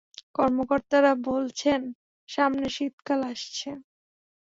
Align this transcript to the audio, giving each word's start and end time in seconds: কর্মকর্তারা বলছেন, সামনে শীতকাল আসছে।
কর্মকর্তারা 0.35 1.11
বলছেন, 1.29 1.81
সামনে 2.29 2.67
শীতকাল 2.75 3.19
আসছে। 3.31 3.69